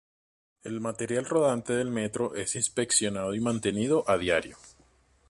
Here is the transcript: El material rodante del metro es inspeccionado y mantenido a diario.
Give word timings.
El 0.63 0.81
material 0.81 1.25
rodante 1.27 1.73
del 1.73 1.91
metro 1.91 2.33
es 2.33 2.55
inspeccionado 2.55 3.35
y 3.35 3.39
mantenido 3.39 4.03
a 4.09 4.17
diario. 4.17 4.57